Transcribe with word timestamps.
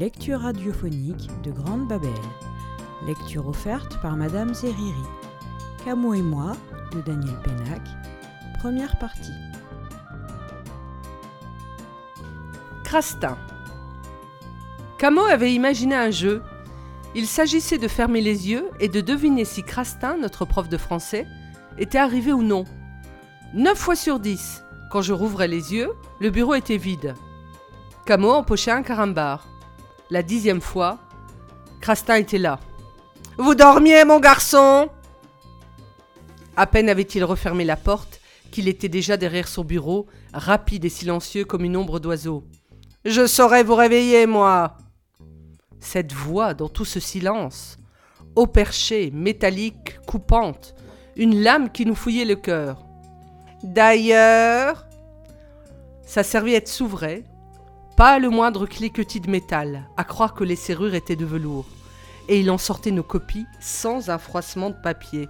lecture 0.00 0.40
radiophonique 0.40 1.28
de 1.42 1.50
Grande 1.50 1.86
Babel. 1.86 2.08
Lecture 3.06 3.46
offerte 3.46 4.00
par 4.00 4.16
Madame 4.16 4.54
Zeriri. 4.54 5.04
Camo 5.84 6.14
et 6.14 6.22
moi 6.22 6.56
de 6.92 7.02
Daniel 7.02 7.38
Pénac. 7.44 7.82
Première 8.60 8.98
partie. 8.98 9.34
Crastin. 12.82 13.36
Camo 14.96 15.20
avait 15.20 15.52
imaginé 15.52 15.94
un 15.94 16.10
jeu. 16.10 16.42
Il 17.14 17.26
s'agissait 17.26 17.76
de 17.76 17.86
fermer 17.86 18.22
les 18.22 18.48
yeux 18.48 18.70
et 18.80 18.88
de 18.88 19.02
deviner 19.02 19.44
si 19.44 19.62
Crastin, 19.62 20.16
notre 20.16 20.46
prof 20.46 20.70
de 20.70 20.78
français, 20.78 21.26
était 21.76 21.98
arrivé 21.98 22.32
ou 22.32 22.42
non. 22.42 22.64
Neuf 23.52 23.76
fois 23.76 23.96
sur 23.96 24.18
dix, 24.18 24.64
quand 24.90 25.02
je 25.02 25.12
rouvrais 25.12 25.48
les 25.48 25.74
yeux, 25.74 25.90
le 26.20 26.30
bureau 26.30 26.54
était 26.54 26.78
vide. 26.78 27.14
Camo 28.06 28.30
empochait 28.30 28.70
un 28.70 28.82
carambar. 28.82 29.46
La 30.10 30.24
dixième 30.24 30.60
fois, 30.60 30.98
Crastin 31.80 32.16
était 32.16 32.38
là. 32.38 32.58
Vous 33.38 33.54
dormiez, 33.54 34.04
mon 34.04 34.18
garçon 34.18 34.88
À 36.56 36.66
peine 36.66 36.88
avait-il 36.88 37.22
refermé 37.22 37.64
la 37.64 37.76
porte 37.76 38.20
qu'il 38.50 38.66
était 38.66 38.88
déjà 38.88 39.16
derrière 39.16 39.46
son 39.46 39.62
bureau, 39.62 40.08
rapide 40.32 40.84
et 40.84 40.88
silencieux 40.88 41.44
comme 41.44 41.64
une 41.64 41.76
ombre 41.76 42.00
d'oiseau. 42.00 42.44
Je 43.04 43.24
saurais 43.24 43.62
vous 43.62 43.76
réveiller, 43.76 44.26
moi 44.26 44.76
Cette 45.78 46.12
voix 46.12 46.54
dans 46.54 46.68
tout 46.68 46.84
ce 46.84 46.98
silence, 46.98 47.78
haut 48.34 48.48
perché, 48.48 49.12
métallique, 49.12 50.00
coupante, 50.06 50.74
une 51.14 51.40
lame 51.40 51.70
qui 51.70 51.86
nous 51.86 51.94
fouillait 51.94 52.24
le 52.24 52.34
cœur. 52.34 52.84
D'ailleurs, 53.62 54.86
sa 56.02 56.24
serviette 56.24 56.66
s'ouvrait, 56.66 57.22
pas 58.00 58.18
le 58.18 58.30
moindre 58.30 58.64
cliquetis 58.64 59.20
de 59.20 59.30
métal, 59.30 59.82
à 59.98 60.04
croire 60.04 60.32
que 60.32 60.42
les 60.42 60.56
serrures 60.56 60.94
étaient 60.94 61.16
de 61.16 61.26
velours, 61.26 61.66
et 62.28 62.40
il 62.40 62.50
en 62.50 62.56
sortait 62.56 62.92
nos 62.92 63.02
copies 63.02 63.44
sans 63.60 64.08
un 64.08 64.16
froissement 64.16 64.70
de 64.70 64.80
papier. 64.82 65.28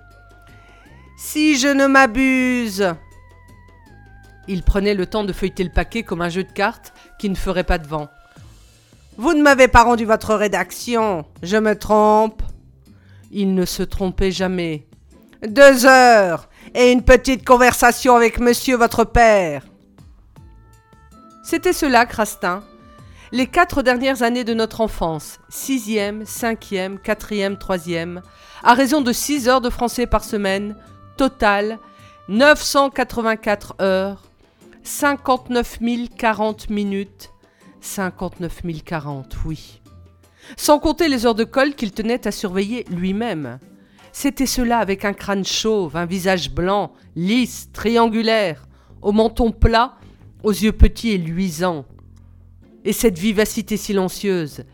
Si 1.19 1.59
je 1.59 1.67
ne 1.67 1.89
m'abuse 1.89 2.95
Il 4.47 4.63
prenait 4.63 4.95
le 4.95 5.07
temps 5.07 5.25
de 5.25 5.33
feuilleter 5.33 5.65
le 5.65 5.73
paquet 5.73 6.05
comme 6.05 6.21
un 6.23 6.29
jeu 6.29 6.45
de 6.45 6.53
cartes 6.53 6.93
qui 7.19 7.29
ne 7.29 7.35
ferait 7.35 7.65
pas 7.65 7.79
de 7.79 7.89
vent. 7.89 8.09
Vous 9.17 9.35
ne 9.35 9.43
m'avez 9.43 9.67
pas 9.67 9.83
rendu 9.83 10.05
votre 10.05 10.37
rédaction, 10.37 11.25
je 11.43 11.57
me 11.57 11.77
trompe 11.77 12.41
Il 13.33 13.57
ne 13.57 13.65
se 13.65 13.83
trompait 13.83 14.31
jamais. 14.31 14.87
Deux 15.45 15.87
heures 15.87 16.49
et 16.77 16.93
une 16.93 17.03
petite 17.03 17.45
conversation 17.45 18.15
avec 18.15 18.39
monsieur 18.39 18.77
votre 18.77 19.03
père. 19.03 19.65
C'était 21.43 21.73
cela, 21.73 22.05
Crastin. 22.05 22.63
Les 23.33 23.47
quatre 23.47 23.83
dernières 23.83 24.23
années 24.23 24.45
de 24.45 24.53
notre 24.55 24.81
enfance, 24.81 25.39
sixième, 25.49 26.27
cinquième, 26.27 26.99
quatrième, 26.99 27.57
troisième, 27.57 28.23
à 28.63 28.75
raison 28.75 29.01
de 29.01 29.13
six 29.13 29.49
heures 29.49 29.61
de 29.63 29.71
français 29.71 30.07
par 30.07 30.23
semaine, 30.23 30.77
total 31.17 31.79
984 32.29 33.77
heures, 33.81 34.23
59 34.83 35.79
040 36.17 36.71
minutes, 36.71 37.31
59 37.81 38.63
040, 38.85 39.37
oui. 39.47 39.81
Sans 40.57 40.79
compter 40.79 41.09
les 41.09 41.25
heures 41.25 41.35
de 41.35 41.45
colle 41.45 41.75
qu'il 41.75 41.93
tenait 41.93 42.27
à 42.27 42.33
surveiller 42.33 42.85
lui-même. 42.91 43.61
C'était 44.13 44.47
cela 44.47 44.79
avec 44.79 45.05
un 45.05 45.13
crâne 45.13 45.45
chauve, 45.45 45.97
un 45.97 46.07
visage 46.07 46.51
blanc, 46.51 46.93
lisse, 47.15 47.71
triangulaire, 47.73 48.67
au 49.03 49.13
menton 49.13 49.53
plat 49.53 49.95
aux 50.43 50.53
yeux 50.53 50.73
petits 50.73 51.11
et 51.11 51.19
luisants, 51.19 51.85
et 52.85 52.93
cette 52.93 53.19
vivacité 53.19 53.77
silencieuse, 53.77 54.65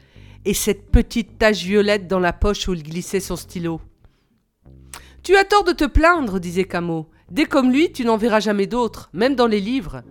et 0.44 0.54
cette 0.54 0.90
petite 0.90 1.38
tache 1.38 1.62
violette 1.62 2.06
dans 2.06 2.20
la 2.20 2.32
poche 2.32 2.68
où 2.68 2.74
il 2.74 2.82
glissait 2.82 3.20
son 3.20 3.36
stylo. 3.36 3.80
Tu 5.22 5.34
as 5.36 5.44
tort 5.44 5.64
de 5.64 5.72
te 5.72 5.84
plaindre, 5.84 6.38
disait 6.38 6.64
Camo. 6.64 7.10
Dès 7.30 7.46
comme 7.46 7.72
lui, 7.72 7.90
tu 7.90 8.04
n'en 8.04 8.16
verras 8.16 8.38
jamais 8.38 8.68
d'autres, 8.68 9.10
même 9.12 9.34
dans 9.34 9.48
les 9.48 9.60
livres. 9.60 10.02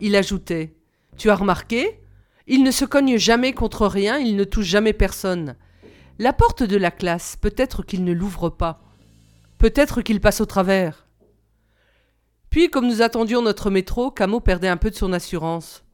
Il 0.00 0.14
ajoutait 0.14 0.74
Tu 1.16 1.30
as 1.30 1.34
remarqué? 1.36 2.00
Il 2.46 2.62
ne 2.62 2.70
se 2.70 2.84
cogne 2.84 3.16
jamais 3.16 3.54
contre 3.54 3.86
rien, 3.86 4.18
il 4.18 4.36
ne 4.36 4.44
touche 4.44 4.66
jamais 4.66 4.92
personne. 4.92 5.56
La 6.18 6.34
porte 6.34 6.62
de 6.62 6.76
la 6.76 6.90
classe, 6.90 7.36
peut-être 7.40 7.82
qu'il 7.82 8.04
ne 8.04 8.12
l'ouvre 8.12 8.50
pas. 8.50 8.82
Peut-être 9.56 10.02
qu'il 10.02 10.20
passe 10.20 10.42
au 10.42 10.46
travers. 10.46 11.06
Puis, 12.50 12.68
comme 12.68 12.88
nous 12.88 13.00
attendions 13.00 13.42
notre 13.42 13.70
métro, 13.70 14.10
Camo 14.10 14.40
perdait 14.40 14.68
un 14.68 14.76
peu 14.76 14.90
de 14.90 14.96
son 14.96 15.12
assurance. 15.12 15.84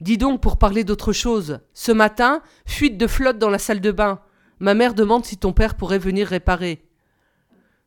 Dis 0.00 0.16
donc, 0.16 0.40
pour 0.40 0.56
parler 0.56 0.84
d'autre 0.84 1.12
chose, 1.12 1.60
ce 1.74 1.92
matin, 1.92 2.42
fuite 2.64 2.96
de 2.96 3.06
flotte 3.06 3.38
dans 3.38 3.50
la 3.50 3.58
salle 3.58 3.82
de 3.82 3.92
bain. 3.92 4.20
Ma 4.58 4.72
mère 4.72 4.94
demande 4.94 5.26
si 5.26 5.36
ton 5.36 5.52
père 5.52 5.74
pourrait 5.74 5.98
venir 5.98 6.28
réparer. 6.28 6.82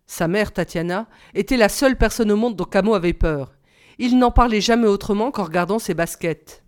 Sa 0.05 0.27
mère, 0.27 0.51
Tatiana, 0.51 1.07
était 1.33 1.57
la 1.57 1.69
seule 1.69 1.97
personne 1.97 2.31
au 2.31 2.35
monde 2.35 2.55
dont 2.55 2.65
Camo 2.65 2.93
avait 2.93 3.13
peur. 3.13 3.53
Il 3.97 4.19
n'en 4.19 4.31
parlait 4.31 4.61
jamais 4.61 4.87
autrement 4.87 5.31
qu'en 5.31 5.43
regardant 5.43 5.79
ses 5.79 5.95
baskets. 5.95 6.63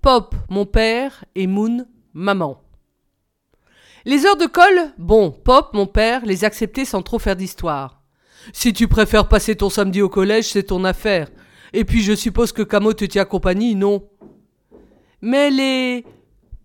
Pop, 0.00 0.34
mon 0.48 0.64
père, 0.64 1.26
et 1.34 1.46
Moon, 1.46 1.86
maman. 2.14 2.62
Les 4.06 4.24
heures 4.24 4.36
de 4.36 4.46
colle, 4.46 4.92
bon, 4.96 5.30
Pop, 5.30 5.74
mon 5.74 5.86
père, 5.86 6.24
les 6.24 6.44
acceptait 6.44 6.86
sans 6.86 7.02
trop 7.02 7.18
faire 7.18 7.36
d'histoire. 7.36 8.01
Si 8.52 8.72
tu 8.72 8.88
préfères 8.88 9.28
passer 9.28 9.56
ton 9.56 9.70
samedi 9.70 10.02
au 10.02 10.08
collège, 10.08 10.50
c'est 10.50 10.64
ton 10.64 10.84
affaire. 10.84 11.28
Et 11.72 11.84
puis 11.84 12.02
je 12.02 12.14
suppose 12.14 12.52
que 12.52 12.62
Camo 12.62 12.92
te 12.92 13.04
tient 13.04 13.24
compagnie, 13.24 13.74
non? 13.74 14.08
Mais 15.20 15.50
les 15.50 16.04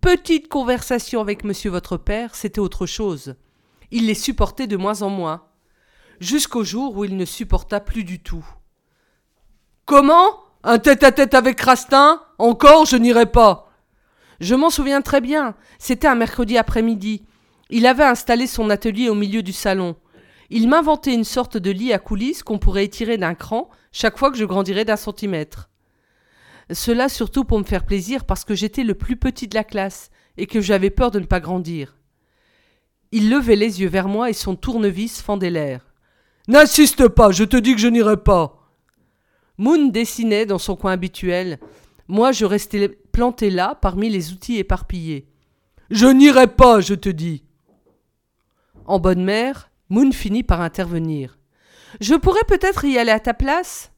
petites 0.00 0.48
conversations 0.48 1.20
avec 1.20 1.44
monsieur 1.44 1.70
votre 1.70 1.96
père, 1.96 2.34
c'était 2.34 2.60
autre 2.60 2.86
chose. 2.86 3.36
Il 3.90 4.06
les 4.06 4.14
supportait 4.14 4.66
de 4.66 4.76
moins 4.76 5.02
en 5.02 5.10
moins, 5.10 5.44
jusqu'au 6.20 6.64
jour 6.64 6.96
où 6.96 7.04
il 7.04 7.16
ne 7.16 7.24
supporta 7.24 7.80
plus 7.80 8.04
du 8.04 8.20
tout. 8.20 8.44
Comment? 9.86 10.40
Un 10.64 10.78
tête-à-tête 10.78 11.34
avec 11.34 11.60
Rastin? 11.60 12.20
Encore, 12.38 12.84
je 12.84 12.96
n'irai 12.96 13.26
pas. 13.26 13.70
Je 14.40 14.54
m'en 14.54 14.70
souviens 14.70 15.02
très 15.02 15.20
bien. 15.20 15.54
C'était 15.78 16.08
un 16.08 16.14
mercredi 16.14 16.58
après-midi. 16.58 17.24
Il 17.70 17.86
avait 17.86 18.04
installé 18.04 18.46
son 18.46 18.70
atelier 18.70 19.08
au 19.08 19.14
milieu 19.14 19.42
du 19.42 19.52
salon. 19.52 19.96
Il 20.50 20.68
m'inventait 20.68 21.14
une 21.14 21.24
sorte 21.24 21.56
de 21.56 21.70
lit 21.70 21.92
à 21.92 21.98
coulisses 21.98 22.42
qu'on 22.42 22.58
pourrait 22.58 22.84
étirer 22.84 23.18
d'un 23.18 23.34
cran 23.34 23.68
chaque 23.92 24.18
fois 24.18 24.30
que 24.30 24.38
je 24.38 24.44
grandirais 24.44 24.84
d'un 24.84 24.96
centimètre. 24.96 25.68
Cela 26.70 27.08
surtout 27.08 27.44
pour 27.44 27.58
me 27.58 27.64
faire 27.64 27.84
plaisir 27.84 28.24
parce 28.24 28.44
que 28.44 28.54
j'étais 28.54 28.84
le 28.84 28.94
plus 28.94 29.16
petit 29.16 29.48
de 29.48 29.54
la 29.54 29.64
classe 29.64 30.10
et 30.36 30.46
que 30.46 30.60
j'avais 30.60 30.90
peur 30.90 31.10
de 31.10 31.20
ne 31.20 31.26
pas 31.26 31.40
grandir. 31.40 31.96
Il 33.12 33.30
levait 33.30 33.56
les 33.56 33.80
yeux 33.80 33.88
vers 33.88 34.08
moi 34.08 34.30
et 34.30 34.34
son 34.34 34.54
tournevis 34.54 35.20
fendait 35.22 35.50
l'air. 35.50 35.92
N'insiste 36.46 37.08
pas, 37.08 37.30
je 37.30 37.44
te 37.44 37.56
dis 37.56 37.74
que 37.74 37.80
je 37.80 37.88
n'irai 37.88 38.16
pas. 38.16 38.70
Moon 39.56 39.88
dessinait 39.88 40.46
dans 40.46 40.58
son 40.58 40.76
coin 40.76 40.92
habituel. 40.92 41.58
Moi, 42.06 42.32
je 42.32 42.44
restais 42.44 42.88
planté 42.88 43.50
là 43.50 43.76
parmi 43.80 44.08
les 44.08 44.32
outils 44.32 44.58
éparpillés. 44.58 45.26
Je 45.90 46.06
n'irai 46.06 46.46
pas, 46.46 46.80
je 46.80 46.94
te 46.94 47.08
dis. 47.08 47.44
En 48.86 48.98
bonne 48.98 49.24
mère, 49.24 49.67
Moon 49.90 50.12
finit 50.12 50.42
par 50.42 50.60
intervenir. 50.60 51.38
Je 52.00 52.14
pourrais 52.14 52.44
peut-être 52.46 52.84
y 52.84 52.98
aller 52.98 53.10
à 53.10 53.20
ta 53.20 53.32
place? 53.32 53.90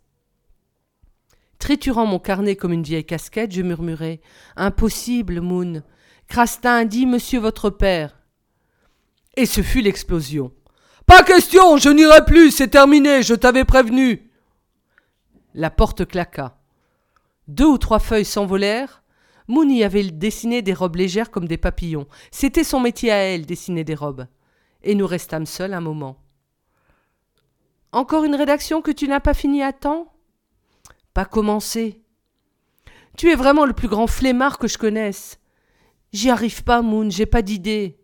Triturant 1.59 2.07
mon 2.07 2.21
carnet 2.21 2.55
comme 2.55 2.73
une 2.73 2.85
vieille 2.85 3.05
casquette, 3.05 3.53
je 3.53 3.63
murmurai. 3.63 4.21
Impossible, 4.57 5.41
Moon. 5.41 5.83
Crastin 6.29 6.85
dit 6.85 7.07
Monsieur 7.07 7.41
votre 7.41 7.71
père. 7.71 8.17
Et 9.37 9.47
ce 9.47 9.63
fut 9.63 9.81
l'explosion. 9.81 10.53
Pas 11.07 11.25
question, 11.25 11.77
je 11.77 11.89
n'irai 11.89 12.25
plus, 12.25 12.53
c'est 12.53 12.69
terminé, 12.69 13.25
je 13.25 13.35
t'avais 13.35 13.65
prévenu. 13.65 14.31
La 15.55 15.71
porte 15.71 16.07
claqua. 16.07 16.57
Deux 17.49 17.67
ou 17.67 17.79
trois 17.79 17.99
feuilles 17.99 18.25
s'envolèrent. 18.25 19.03
Moon 19.49 19.69
y 19.69 19.83
avait 19.83 20.05
dessiné 20.05 20.63
des 20.63 20.73
robes 20.73 20.95
légères 20.95 21.33
comme 21.33 21.49
des 21.49 21.59
papillons. 21.59 22.07
C'était 22.31 22.63
son 22.63 22.79
métier 22.79 23.11
à 23.11 23.17
elle, 23.17 23.45
dessiner 23.45 23.83
des 23.83 23.97
robes 23.97 24.29
et 24.83 24.95
nous 24.95 25.07
restâmes 25.07 25.47
seuls 25.47 25.75
un 25.75 25.81
moment. 25.81 26.17
Encore 27.93 28.25
une 28.25 28.35
rédaction 28.35 28.83
que 28.83 28.91
tu 28.91 29.09
n'as 29.09 29.21
pas 29.21 29.35
finie 29.35 29.63
à 29.63 29.73
temps? 29.73 30.13
Pas 31.13 31.25
commencé. 31.25 32.03
Tu 33.17 33.31
es 33.31 33.35
vraiment 33.35 33.65
le 33.65 33.73
plus 33.73 33.89
grand 33.89 34.07
flemmard 34.07 34.59
que 34.59 34.69
je 34.69 34.79
connaisse. 34.79 35.41
J'y 36.13 36.31
arrive 36.31 36.65
pas, 36.65 36.83
Moon, 36.83 37.11
j'ai 37.11 37.27
pas 37.27 37.43
d'idée. 37.43 37.99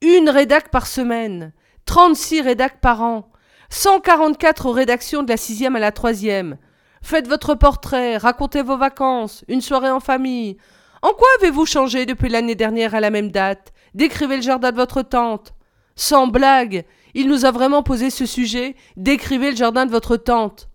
Une 0.00 0.28
rédac 0.28 0.70
par 0.70 0.86
semaine, 0.86 1.52
trente-six 1.84 2.40
rédacs 2.40 2.80
par 2.80 3.02
an, 3.02 3.30
cent 3.70 4.00
quarante-quatre 4.00 4.70
rédactions 4.70 5.22
de 5.22 5.30
la 5.30 5.36
sixième 5.36 5.76
à 5.76 5.80
la 5.80 5.92
troisième. 5.92 6.58
Faites 7.02 7.28
votre 7.28 7.54
portrait, 7.54 8.16
racontez 8.16 8.62
vos 8.62 8.78
vacances, 8.78 9.44
une 9.48 9.60
soirée 9.60 9.90
en 9.90 10.00
famille. 10.00 10.56
En 11.02 11.12
quoi 11.12 11.28
avez-vous 11.38 11.66
changé 11.66 12.06
depuis 12.06 12.30
l'année 12.30 12.54
dernière 12.54 12.94
à 12.94 13.00
la 13.00 13.10
même 13.10 13.30
date? 13.30 13.72
Décrivez 13.92 14.36
le 14.36 14.42
jardin 14.42 14.70
de 14.70 14.76
votre 14.76 15.02
tante. 15.02 15.54
Sans 15.96 16.26
blague, 16.26 16.84
il 17.14 17.28
nous 17.28 17.44
a 17.44 17.50
vraiment 17.50 17.82
posé 17.82 18.10
ce 18.10 18.26
sujet. 18.26 18.74
Décrivez 18.96 19.50
le 19.50 19.56
jardin 19.56 19.86
de 19.86 19.90
votre 19.90 20.16
tante. 20.16 20.68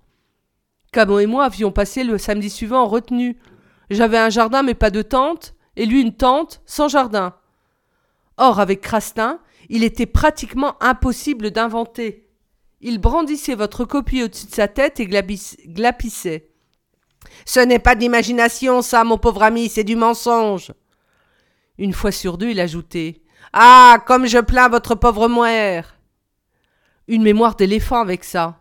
Camo 0.92 1.20
et 1.20 1.26
moi 1.26 1.46
avions 1.46 1.72
passé 1.72 2.04
le 2.04 2.18
samedi 2.18 2.50
suivant 2.50 2.84
en 2.84 2.88
retenue. 2.88 3.38
J'avais 3.90 4.18
un 4.18 4.30
jardin 4.30 4.64
mais 4.64 4.74
pas 4.74 4.92
de 4.92 5.02
tente, 5.02 5.54
et 5.76 5.86
lui 5.86 6.02
une 6.02 6.16
tente 6.16 6.62
sans 6.66 6.88
jardin. 6.88 7.36
Or, 8.38 8.60
avec 8.60 8.82
Crastin, 8.82 9.40
il 9.70 9.84
était 9.84 10.06
pratiquement 10.06 10.82
impossible 10.82 11.52
d'inventer. 11.52 12.28
Il 12.82 13.00
brandissait 13.00 13.56
votre 13.56 13.86
copie 13.86 14.24
au-dessus 14.24 14.48
de 14.48 14.54
sa 14.54 14.68
tête 14.68 15.00
et 15.00 15.08
glapissait. 15.08 16.50
Ce 17.46 17.60
n'est 17.60 17.80
pas 17.80 17.96
d'imagination, 17.96 18.82
ça, 18.82 19.04
mon 19.04 19.18
pauvre 19.18 19.44
ami, 19.44 19.68
c'est 19.68 19.84
du 19.84 19.96
mensonge. 19.96 20.72
Une 21.78 21.94
fois 21.94 22.12
sur 22.12 22.38
deux, 22.38 22.50
il 22.50 22.60
ajoutait 22.60 23.22
Ah, 23.54 23.98
comme 24.06 24.28
je 24.28 24.40
plains 24.40 24.70
votre 24.70 24.96
pauvre 24.96 25.28
mère 25.28 25.98
Une 27.08 27.24
mémoire 27.24 27.56
d'éléphant 27.56 28.00
avec 28.00 28.24
ça. 28.24 28.60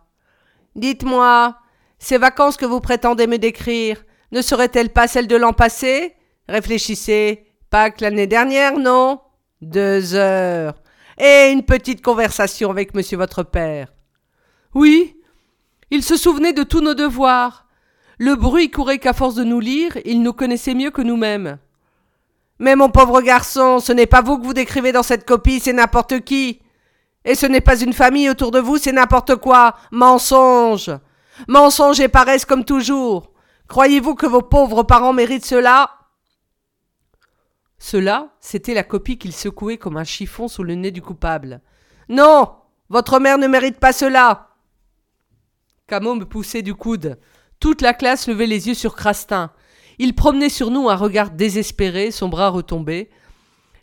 Dites-moi, 0.76 1.56
ces 1.99 2.19
vacances 2.19 2.56
que 2.56 2.67
vous 2.67 2.81
prétendez 2.81 3.26
me 3.26 3.38
décrire, 3.38 4.05
ne 4.32 4.43
seraient-elles 4.43 4.90
pas 4.90 5.08
celles 5.08 5.26
de 5.26 5.37
l'an 5.37 5.52
passé? 5.52 6.14
Réfléchissez. 6.49 7.46
Pas 7.70 7.90
que 7.90 8.02
l'année 8.02 8.26
dernière, 8.26 8.79
non 8.79 9.20
Deux 9.61 10.14
heures. 10.14 10.75
Et 11.19 11.50
une 11.52 11.64
petite 11.64 12.02
conversation 12.02 12.70
avec 12.70 12.94
monsieur 12.94 13.19
votre 13.19 13.43
père. 13.43 13.93
Oui, 14.75 15.17
il 15.91 16.02
se 16.02 16.17
souvenait 16.17 16.52
de 16.52 16.62
tous 16.62 16.81
nos 16.81 16.94
devoirs. 16.94 17.67
Le 18.19 18.34
bruit 18.34 18.70
courait 18.70 18.99
qu'à 18.99 19.12
force 19.12 19.34
de 19.34 19.44
nous 19.44 19.61
lire, 19.61 19.99
il 20.05 20.23
nous 20.23 20.32
connaissait 20.32 20.75
mieux 20.75 20.91
que 20.91 21.02
nous-mêmes. 21.02 21.58
Mais 22.58 22.76
mon 22.76 22.90
pauvre 22.90 23.22
garçon, 23.22 23.78
ce 23.78 23.93
n'est 23.93 24.06
pas 24.06 24.22
vous 24.22 24.38
que 24.38 24.44
vous 24.44 24.55
décrivez 24.55 24.93
dans 24.93 25.02
cette 25.02 25.26
copie, 25.26 25.60
c'est 25.60 25.72
n'importe 25.72 26.20
qui. 26.20 26.60
Et 27.25 27.34
ce 27.34 27.46
n'est 27.46 27.60
pas 27.60 27.81
une 27.81 27.93
famille 27.93 28.31
autour 28.31 28.50
de 28.50 28.58
vous, 28.58 28.78
c'est 28.78 28.93
n'importe 28.93 29.37
quoi. 29.37 29.76
Mensonge. 29.93 30.90
Mensonge 31.46 32.00
et 32.00 32.08
paresse 32.08 32.44
comme 32.44 32.64
toujours. 32.64 33.32
Croyez-vous 33.69 34.14
que 34.14 34.26
vos 34.26 34.43
pauvres 34.43 34.82
parents 34.82 35.12
méritent 35.12 35.44
cela? 35.44 35.90
Cela, 37.78 38.31
c'était 38.40 38.75
la 38.75 38.82
copie 38.82 39.19
qu'il 39.19 39.32
secouait 39.32 39.76
comme 39.76 39.96
un 39.96 40.05
chiffon 40.05 40.49
sous 40.49 40.64
le 40.64 40.75
nez 40.75 40.90
du 40.90 41.02
coupable. 41.02 41.60
Non 42.08 42.56
Votre 42.88 43.20
mère 43.20 43.38
ne 43.38 43.46
mérite 43.46 43.78
pas 43.78 43.93
cela 43.93 44.49
Camo 45.87 46.14
me 46.14 46.25
poussait 46.25 46.62
du 46.62 46.75
coude. 46.75 47.19
Toute 47.60 47.82
la 47.82 47.94
classe 47.94 48.26
levait 48.26 48.46
les 48.46 48.69
yeux 48.69 48.75
sur 48.75 48.94
Crastin. 48.94 49.52
Il 49.99 50.15
promenait 50.15 50.49
sur 50.49 50.71
nous 50.71 50.89
un 50.89 50.95
regard 50.95 51.31
désespéré, 51.31 52.11
son 52.11 52.29
bras 52.29 52.50
retombé. 52.50 53.11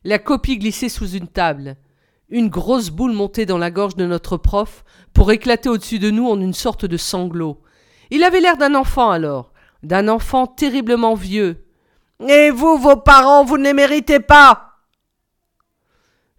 La 0.04 0.20
copie 0.20 0.58
glissait 0.58 0.90
sous 0.90 1.10
une 1.10 1.28
table. 1.28 1.78
Une 2.30 2.50
grosse 2.50 2.90
boule 2.90 3.12
montait 3.12 3.46
dans 3.46 3.58
la 3.58 3.72
gorge 3.72 3.96
de 3.96 4.06
notre 4.06 4.38
prof 4.38 4.84
pour 5.14 5.32
éclater 5.32 5.70
au-dessus 5.70 6.00
de 6.00 6.12
nous 6.12 6.28
en 6.28 6.40
une 6.40 6.54
sorte 6.54 6.86
de 6.86 6.98
sanglot. 6.98 7.62
Il 8.12 8.24
avait 8.24 8.40
l'air 8.40 8.58
d'un 8.58 8.76
enfant 8.76 9.12
alors, 9.12 9.52
d'un 9.84 10.08
enfant 10.08 10.48
terriblement 10.48 11.16
vieux. 11.16 11.66
Et 12.28 12.50
vous, 12.50 12.78
vos 12.78 12.96
parents, 12.96 13.44
vous 13.44 13.58
ne 13.58 13.64
les 13.64 13.74
méritez 13.74 14.20
pas. 14.20 14.80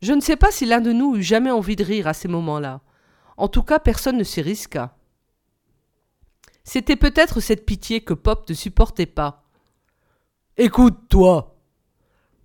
Je 0.03 0.13
ne 0.13 0.21
sais 0.21 0.37
pas 0.37 0.51
si 0.51 0.67
l'un 0.67 0.81
de 0.81 0.93
nous 0.93 1.17
eut 1.17 1.23
jamais 1.23 1.51
envie 1.51 1.77
de 1.77 1.85
rire 1.85 2.07
à 2.07 2.15
ces 2.15 2.29
moments-là. 2.29 2.81
En 3.37 3.49
tout 3.49 3.63
cas, 3.63 3.79
personne 3.79 4.17
ne 4.17 4.25
s'y 4.25 4.41
risqua. 4.41 4.97
C'était 6.65 6.97
peut-être 6.97 7.41
cette 7.41 7.67
pitié 7.67 8.01
que 8.01 8.15
Pop 8.15 8.49
ne 8.49 8.55
supportait 8.55 9.07
pas. 9.07 9.46
Écoute, 10.59 11.09
toi. 11.11 11.59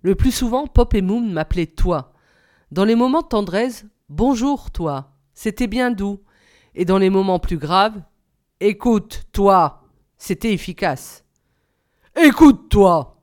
Le 0.02 0.14
plus 0.14 0.32
souvent, 0.32 0.66
Pop 0.66 0.92
et 0.92 1.00
Moon 1.00 1.22
m'appelaient 1.22 1.64
toi. 1.64 2.12
Dans 2.70 2.84
les 2.84 2.94
moments 2.94 3.22
de 3.22 3.28
tendresse, 3.28 3.86
bonjour, 4.10 4.70
toi. 4.70 5.12
C'était 5.32 5.66
bien 5.66 5.90
doux. 5.90 6.20
Et 6.74 6.84
dans 6.84 6.98
les 6.98 7.08
moments 7.08 7.38
plus 7.38 7.56
graves, 7.56 8.02
écoute, 8.60 9.22
toi. 9.32 9.84
C'était 10.18 10.52
efficace. 10.52 11.24
Écoute, 12.22 12.68
toi. 12.68 13.22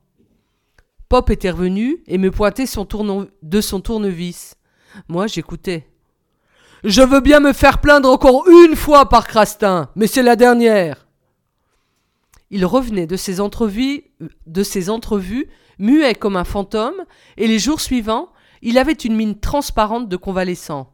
Pop 1.08 1.30
était 1.30 1.50
revenu 1.50 2.02
et 2.08 2.18
me 2.18 2.32
pointait 2.32 2.66
son 2.66 2.86
de 3.42 3.60
son 3.60 3.80
tournevis. 3.80 4.56
Moi, 5.06 5.28
j'écoutais. 5.28 5.88
Je 6.82 7.02
veux 7.02 7.20
bien 7.20 7.38
me 7.38 7.52
faire 7.52 7.80
plaindre 7.80 8.10
encore 8.10 8.48
une 8.48 8.74
fois 8.74 9.08
par 9.08 9.28
Crastin, 9.28 9.90
mais 9.94 10.08
c'est 10.08 10.24
la 10.24 10.34
dernière. 10.34 11.06
Il 12.50 12.66
revenait 12.66 13.06
de 13.06 13.16
ses 13.16 13.40
entrevues, 13.40 14.04
de 14.46 14.62
ses 14.62 14.90
entrevues, 14.90 15.48
muet 15.78 16.14
comme 16.14 16.36
un 16.36 16.44
fantôme, 16.44 17.04
et 17.36 17.46
les 17.46 17.58
jours 17.58 17.80
suivants, 17.80 18.28
il 18.60 18.76
avait 18.76 18.92
une 18.92 19.14
mine 19.14 19.38
transparente 19.38 20.08
de 20.08 20.16
convalescent. 20.16 20.92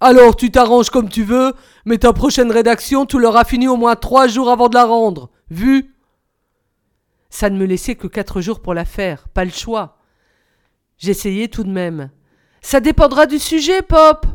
Alors 0.00 0.34
tu 0.34 0.50
t'arranges 0.50 0.90
comme 0.90 1.08
tu 1.08 1.22
veux, 1.22 1.52
mais 1.84 1.98
ta 1.98 2.12
prochaine 2.12 2.50
rédaction, 2.50 3.06
tu 3.06 3.20
l'auras 3.20 3.44
fini 3.44 3.68
au 3.68 3.76
moins 3.76 3.94
trois 3.94 4.26
jours 4.26 4.50
avant 4.50 4.68
de 4.68 4.74
la 4.74 4.84
rendre. 4.84 5.30
Vu? 5.48 5.94
Ça 7.30 7.48
ne 7.48 7.56
me 7.56 7.64
laissait 7.64 7.94
que 7.94 8.08
quatre 8.08 8.40
jours 8.40 8.60
pour 8.60 8.74
la 8.74 8.84
faire, 8.84 9.28
pas 9.28 9.44
le 9.44 9.52
choix. 9.52 9.98
J'essayais 10.98 11.48
tout 11.48 11.62
de 11.62 11.70
même. 11.70 12.10
Ça 12.60 12.80
dépendra 12.80 13.26
du 13.26 13.38
sujet, 13.38 13.82
Pop. 13.82 14.26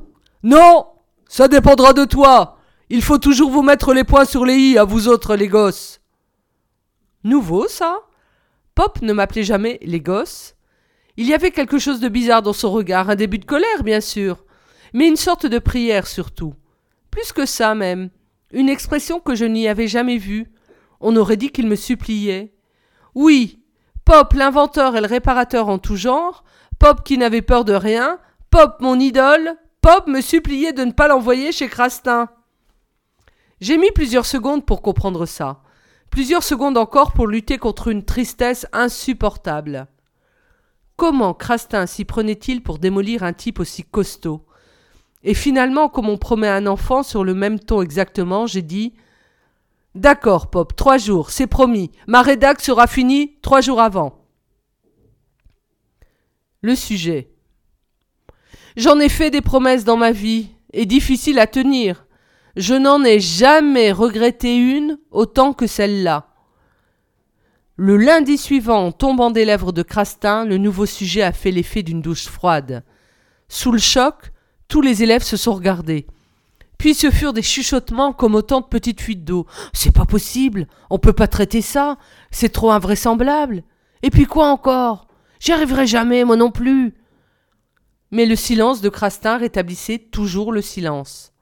Non 0.43 0.87
Ça 1.27 1.47
dépendra 1.49 1.91
de 1.93 2.05
toi 2.05 2.57
Il 2.89 3.01
faut 3.01 3.17
toujours 3.17 3.49
vous 3.49 3.61
mettre 3.61 3.93
les 3.93 4.05
points 4.05 4.25
sur 4.25 4.45
les 4.45 4.55
i 4.55 4.77
à 4.77 4.85
vous 4.85 5.09
autres, 5.09 5.35
les 5.35 5.47
gosses 5.49 5.96
Nouveau, 7.27 7.67
ça? 7.67 8.03
Pop 8.73 9.01
ne 9.01 9.11
m'appelait 9.11 9.43
jamais 9.43 9.79
les 9.81 9.99
gosses. 9.99 10.55
Il 11.17 11.27
y 11.27 11.33
avait 11.33 11.51
quelque 11.51 11.77
chose 11.77 11.99
de 11.99 12.07
bizarre 12.07 12.41
dans 12.41 12.53
son 12.53 12.71
regard, 12.71 13.09
un 13.09 13.15
début 13.15 13.37
de 13.37 13.43
colère, 13.43 13.83
bien 13.83 13.99
sûr, 13.99 14.45
mais 14.93 15.09
une 15.09 15.17
sorte 15.17 15.45
de 15.45 15.59
prière 15.59 16.07
surtout. 16.07 16.53
Plus 17.11 17.33
que 17.33 17.45
ça 17.45 17.75
même, 17.75 18.11
une 18.53 18.69
expression 18.69 19.19
que 19.19 19.35
je 19.35 19.43
n'y 19.43 19.67
avais 19.67 19.89
jamais 19.89 20.17
vue. 20.17 20.49
On 21.01 21.17
aurait 21.17 21.35
dit 21.35 21.49
qu'il 21.49 21.67
me 21.67 21.75
suppliait. 21.75 22.53
Oui, 23.13 23.61
Pop 24.05 24.31
l'inventeur 24.31 24.95
et 24.95 25.01
le 25.01 25.07
réparateur 25.07 25.67
en 25.67 25.79
tout 25.79 25.97
genre, 25.97 26.45
Pop 26.79 27.03
qui 27.03 27.17
n'avait 27.17 27.41
peur 27.41 27.65
de 27.65 27.73
rien, 27.73 28.19
Pop 28.51 28.77
mon 28.79 28.97
idole, 28.97 29.57
Pop 29.81 30.07
me 30.07 30.21
suppliait 30.21 30.71
de 30.71 30.85
ne 30.85 30.93
pas 30.93 31.09
l'envoyer 31.09 31.51
chez 31.51 31.67
Crastin. 31.67 32.29
J'ai 33.59 33.77
mis 33.77 33.91
plusieurs 33.91 34.25
secondes 34.25 34.65
pour 34.65 34.81
comprendre 34.81 35.25
ça, 35.25 35.61
plusieurs 36.17 36.41
secondes 36.41 36.79
encore 36.79 37.11
pour 37.11 37.27
lutter 37.27 37.59
contre 37.59 37.89
une 37.89 38.03
tristesse 38.03 38.65
insupportable. 38.73 39.85
Comment 40.95 41.35
Crastin 41.35 41.85
s'y 41.85 42.05
prenait-il 42.05 42.63
pour 42.63 42.79
démolir 42.79 43.21
un 43.21 43.33
type 43.33 43.59
aussi 43.59 43.83
costaud? 43.83 44.43
Et 45.23 45.35
finalement, 45.35 45.89
comme 45.89 46.09
on 46.09 46.17
promet 46.17 46.47
un 46.47 46.65
enfant 46.65 47.03
sur 47.03 47.23
le 47.23 47.35
même 47.35 47.59
ton 47.59 47.83
exactement, 47.83 48.47
j'ai 48.47 48.63
dit 48.63 48.95
D'accord, 49.93 50.49
Pop, 50.49 50.75
trois 50.75 50.97
jours, 50.97 51.29
c'est 51.29 51.45
promis. 51.45 51.91
Ma 52.07 52.23
rédac 52.23 52.61
sera 52.61 52.87
finie 52.87 53.35
trois 53.43 53.61
jours 53.61 53.79
avant. 53.79 54.25
Le 56.61 56.73
sujet. 56.73 57.29
J'en 58.75 58.99
ai 58.99 59.09
fait 59.09 59.29
des 59.29 59.41
promesses 59.41 59.83
dans 59.83 59.97
ma 59.97 60.13
vie, 60.13 60.49
et 60.73 60.87
difficiles 60.87 61.37
à 61.37 61.45
tenir. 61.45 62.06
Je 62.57 62.73
n'en 62.73 63.03
ai 63.03 63.19
jamais 63.19 63.91
regretté 63.91 64.57
une 64.57 64.97
autant 65.11 65.53
que 65.53 65.67
celle-là. 65.67 66.25
Le 67.75 67.97
lundi 67.97 68.35
suivant, 68.39 68.91
tombant 68.91 69.29
des 69.29 69.45
lèvres 69.45 69.71
de 69.71 69.83
Crastin, 69.83 70.43
le 70.43 70.57
nouveau 70.57 70.87
sujet 70.87 71.21
a 71.21 71.33
fait 71.33 71.51
l'effet 71.51 71.83
d'une 71.83 72.01
douche 72.01 72.27
froide. 72.27 72.83
Sous 73.47 73.71
le 73.71 73.77
choc, 73.77 74.31
tous 74.67 74.81
les 74.81 75.03
élèves 75.03 75.21
se 75.21 75.37
sont 75.37 75.53
regardés. 75.53 76.07
Puis 76.79 76.95
ce 76.95 77.11
furent 77.11 77.33
des 77.33 77.43
chuchotements 77.43 78.11
comme 78.11 78.33
autant 78.33 78.61
de 78.61 78.65
petites 78.65 79.01
fuites 79.01 79.23
d'eau. 79.23 79.45
C'est 79.71 79.93
pas 79.93 80.05
possible, 80.05 80.65
on 80.89 80.97
peut 80.97 81.13
pas 81.13 81.27
traiter 81.27 81.61
ça, 81.61 81.99
c'est 82.31 82.49
trop 82.51 82.71
invraisemblable. 82.71 83.61
Et 84.01 84.09
puis 84.09 84.25
quoi 84.25 84.47
encore? 84.47 85.05
J'y 85.39 85.51
arriverai 85.51 85.85
jamais, 85.85 86.23
moi 86.23 86.37
non 86.37 86.49
plus. 86.49 86.95
Mais 88.09 88.25
le 88.25 88.35
silence 88.35 88.81
de 88.81 88.89
Crastin 88.89 89.37
rétablissait 89.37 89.99
toujours 89.99 90.51
le 90.51 90.63
silence. 90.63 91.33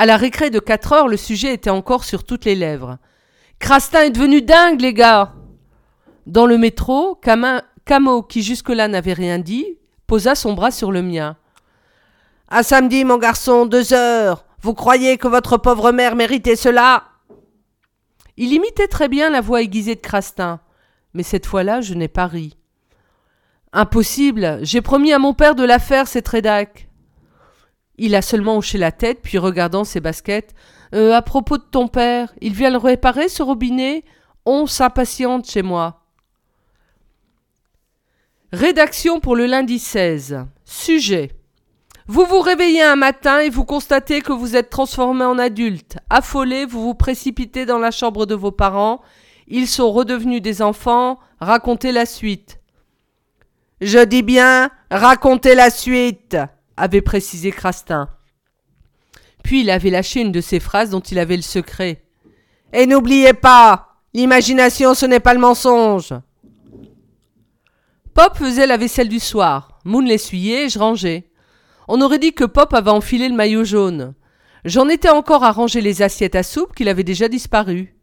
À 0.00 0.06
la 0.06 0.16
récré 0.16 0.50
de 0.50 0.60
quatre 0.60 0.92
heures, 0.92 1.08
le 1.08 1.16
sujet 1.16 1.52
était 1.52 1.70
encore 1.70 2.04
sur 2.04 2.22
toutes 2.22 2.44
les 2.44 2.54
lèvres. 2.54 2.98
Crastin 3.58 4.02
est 4.02 4.10
devenu 4.10 4.42
dingue, 4.42 4.80
les 4.80 4.94
gars 4.94 5.32
Dans 6.28 6.46
le 6.46 6.56
métro, 6.56 7.16
Camo, 7.84 8.22
qui 8.22 8.44
jusque-là 8.44 8.86
n'avait 8.86 9.12
rien 9.12 9.40
dit, 9.40 9.66
posa 10.06 10.36
son 10.36 10.52
bras 10.52 10.70
sur 10.70 10.92
le 10.92 11.02
mien. 11.02 11.36
À 12.46 12.62
samedi, 12.62 13.04
mon 13.04 13.18
garçon, 13.18 13.66
deux 13.66 13.92
heures. 13.92 14.44
Vous 14.62 14.72
croyez 14.72 15.18
que 15.18 15.26
votre 15.26 15.56
pauvre 15.56 15.90
mère 15.90 16.14
méritait 16.14 16.54
cela? 16.54 17.02
Il 18.36 18.52
imitait 18.52 18.86
très 18.86 19.08
bien 19.08 19.30
la 19.30 19.40
voix 19.40 19.62
aiguisée 19.62 19.96
de 19.96 20.00
Crastin, 20.00 20.60
mais 21.12 21.24
cette 21.24 21.46
fois-là, 21.46 21.80
je 21.80 21.94
n'ai 21.94 22.06
pas 22.06 22.28
ri. 22.28 22.56
Impossible. 23.72 24.60
J'ai 24.62 24.80
promis 24.80 25.12
à 25.12 25.18
mon 25.18 25.34
père 25.34 25.56
de 25.56 25.64
la 25.64 25.80
faire, 25.80 26.06
cette 26.06 26.28
rédac. 26.28 26.87
Il 27.98 28.14
a 28.14 28.22
seulement 28.22 28.56
hoché 28.56 28.78
la 28.78 28.92
tête, 28.92 29.20
puis 29.22 29.38
regardant 29.38 29.84
ses 29.84 30.00
baskets. 30.00 30.54
Euh, 30.94 31.12
à 31.12 31.22
propos 31.22 31.58
de 31.58 31.64
ton 31.64 31.88
père, 31.88 32.32
il 32.40 32.54
vient 32.54 32.70
le 32.70 32.78
réparer, 32.78 33.28
ce 33.28 33.42
robinet? 33.42 34.04
On 34.46 34.66
s'impatiente 34.66 35.50
chez 35.50 35.62
moi. 35.62 36.04
Rédaction 38.52 39.20
pour 39.20 39.36
le 39.36 39.46
lundi 39.46 39.78
16. 39.78 40.46
Sujet. 40.64 41.32
Vous 42.06 42.24
vous 42.24 42.40
réveillez 42.40 42.82
un 42.82 42.96
matin 42.96 43.40
et 43.40 43.50
vous 43.50 43.66
constatez 43.66 44.22
que 44.22 44.32
vous 44.32 44.56
êtes 44.56 44.70
transformé 44.70 45.26
en 45.26 45.38
adulte. 45.38 45.98
Affolé, 46.08 46.64
vous 46.64 46.82
vous 46.82 46.94
précipitez 46.94 47.66
dans 47.66 47.76
la 47.76 47.90
chambre 47.90 48.24
de 48.24 48.34
vos 48.34 48.50
parents. 48.50 49.02
Ils 49.48 49.68
sont 49.68 49.92
redevenus 49.92 50.40
des 50.40 50.62
enfants, 50.62 51.18
racontez 51.40 51.92
la 51.92 52.06
suite. 52.06 52.60
Je 53.82 54.02
dis 54.02 54.22
bien, 54.22 54.70
racontez 54.90 55.54
la 55.54 55.68
suite, 55.68 56.38
avait 56.78 57.02
précisé 57.02 57.50
Crastin. 57.50 58.08
Puis 59.42 59.60
il 59.60 59.70
avait 59.70 59.90
lâché 59.90 60.20
une 60.20 60.32
de 60.32 60.40
ces 60.40 60.60
phrases 60.60 60.90
dont 60.90 61.00
il 61.00 61.18
avait 61.18 61.36
le 61.36 61.42
secret. 61.42 62.02
Et 62.72 62.86
n'oubliez 62.86 63.32
pas, 63.32 63.96
l'imagination 64.14 64.94
ce 64.94 65.06
n'est 65.06 65.20
pas 65.20 65.34
le 65.34 65.40
mensonge. 65.40 66.14
Pop 68.14 68.36
faisait 68.36 68.66
la 68.66 68.76
vaisselle 68.76 69.08
du 69.08 69.20
soir, 69.20 69.78
Moon 69.84 70.00
l'essuyait 70.00 70.66
et 70.66 70.68
je 70.68 70.78
rangeais. 70.78 71.30
On 71.86 72.00
aurait 72.00 72.18
dit 72.18 72.32
que 72.32 72.44
Pop 72.44 72.74
avait 72.74 72.90
enfilé 72.90 73.28
le 73.28 73.34
maillot 73.34 73.64
jaune. 73.64 74.14
J'en 74.64 74.88
étais 74.88 75.08
encore 75.08 75.44
à 75.44 75.52
ranger 75.52 75.80
les 75.80 76.02
assiettes 76.02 76.34
à 76.34 76.42
soupe 76.42 76.74
qu'il 76.74 76.88
avait 76.88 77.04
déjà 77.04 77.28
disparu. 77.28 77.94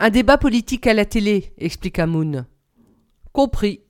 Un 0.00 0.10
débat 0.10 0.36
politique 0.36 0.86
à 0.86 0.92
la 0.94 1.04
télé, 1.04 1.54
expliqua 1.56 2.06
Moon. 2.06 2.44
Compris. 3.32 3.80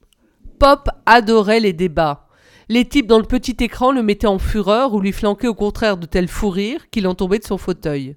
Pop 0.58 0.88
adorait 1.06 1.60
les 1.60 1.72
débats. 1.72 2.28
Les 2.68 2.88
types 2.88 3.06
dans 3.06 3.18
le 3.18 3.24
petit 3.24 3.56
écran 3.60 3.92
le 3.92 4.02
mettaient 4.02 4.26
en 4.26 4.38
fureur 4.38 4.94
ou 4.94 5.00
lui 5.00 5.12
flanquaient 5.12 5.48
au 5.48 5.54
contraire 5.54 5.96
de 5.96 6.06
tels 6.06 6.28
fous 6.28 6.50
rires 6.50 6.90
qu'il 6.90 7.06
en 7.08 7.14
tombait 7.14 7.38
de 7.38 7.44
son 7.44 7.58
fauteuil. 7.58 8.16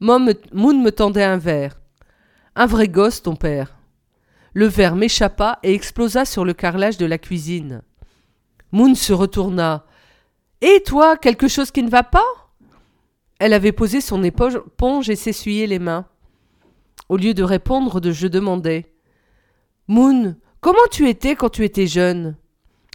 Moon 0.00 0.18
me 0.20 0.88
tendait 0.90 1.24
un 1.24 1.36
verre. 1.36 1.80
Un 2.56 2.66
vrai 2.66 2.88
gosse, 2.88 3.22
ton 3.22 3.36
père. 3.36 3.76
Le 4.54 4.66
verre 4.66 4.96
m'échappa 4.96 5.58
et 5.62 5.74
explosa 5.74 6.24
sur 6.24 6.44
le 6.44 6.54
carrelage 6.54 6.96
de 6.96 7.06
la 7.06 7.18
cuisine. 7.18 7.82
Moon 8.72 8.94
se 8.94 9.12
retourna. 9.12 9.84
Et 10.60 10.82
toi, 10.84 11.16
quelque 11.16 11.48
chose 11.48 11.70
qui 11.70 11.82
ne 11.82 11.90
va 11.90 12.02
pas? 12.02 12.24
Elle 13.38 13.52
avait 13.52 13.72
posé 13.72 14.00
son 14.00 14.22
éponge 14.22 15.08
et 15.08 15.16
s'essuyait 15.16 15.66
les 15.66 15.78
mains. 15.78 16.06
Au 17.08 17.16
lieu 17.16 17.34
de 17.34 17.42
répondre, 17.42 18.00
je 18.10 18.26
demandais. 18.26 18.92
Moon, 19.88 20.36
comment 20.60 20.78
tu 20.90 21.08
étais 21.08 21.36
quand 21.36 21.48
tu 21.48 21.64
étais 21.64 21.86
jeune? 21.86 22.36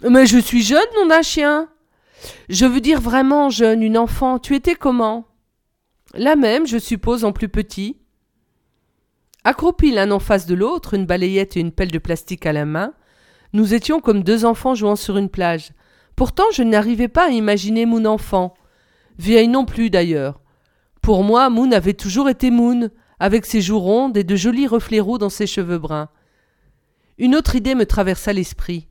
Mais 0.04 0.26
je 0.26 0.38
suis 0.38 0.62
jeune, 0.62 0.86
non 0.96 1.06
d'un 1.06 1.22
chien. 1.22 1.68
Je 2.48 2.66
veux 2.66 2.80
dire 2.80 3.00
vraiment 3.00 3.50
jeune, 3.50 3.82
une 3.82 3.98
enfant. 3.98 4.38
Tu 4.38 4.54
étais 4.54 4.74
comment? 4.74 5.26
La 6.14 6.36
même, 6.36 6.66
je 6.66 6.78
suppose, 6.78 7.24
en 7.24 7.32
plus 7.32 7.48
petit. 7.48 7.98
Accroupis 9.44 9.92
l'un 9.92 10.10
en 10.10 10.18
face 10.18 10.46
de 10.46 10.54
l'autre, 10.54 10.94
une 10.94 11.06
balayette 11.06 11.56
et 11.56 11.60
une 11.60 11.72
pelle 11.72 11.90
de 11.90 11.98
plastique 11.98 12.46
à 12.46 12.52
la 12.52 12.64
main, 12.64 12.94
nous 13.52 13.74
étions 13.74 14.00
comme 14.00 14.22
deux 14.22 14.44
enfants 14.44 14.74
jouant 14.74 14.96
sur 14.96 15.16
une 15.16 15.30
plage. 15.30 15.70
Pourtant, 16.16 16.44
je 16.52 16.62
n'arrivais 16.62 17.08
pas 17.08 17.26
à 17.26 17.30
imaginer 17.30 17.86
Moon 17.86 18.04
enfant. 18.04 18.54
Vieille 19.18 19.48
non 19.48 19.64
plus, 19.64 19.88
d'ailleurs. 19.88 20.40
Pour 21.00 21.22
moi, 21.22 21.48
Moon 21.48 21.70
avait 21.72 21.94
toujours 21.94 22.28
été 22.28 22.50
Moon, 22.50 22.90
avec 23.20 23.46
ses 23.46 23.60
joues 23.60 23.78
rondes 23.78 24.16
et 24.16 24.24
de 24.24 24.36
jolis 24.36 24.66
reflets 24.66 25.00
roux 25.00 25.18
dans 25.18 25.30
ses 25.30 25.46
cheveux 25.46 25.78
bruns. 25.78 26.08
Une 27.18 27.34
autre 27.34 27.54
idée 27.54 27.74
me 27.74 27.86
traversa 27.86 28.32
l'esprit. 28.32 28.88